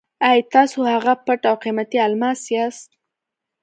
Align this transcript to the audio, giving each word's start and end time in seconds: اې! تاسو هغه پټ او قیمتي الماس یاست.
اې! 0.27 0.39
تاسو 0.53 0.77
هغه 0.93 1.13
پټ 1.25 1.41
او 1.49 1.55
قیمتي 1.63 1.97
الماس 2.07 2.41
یاست. 2.55 2.89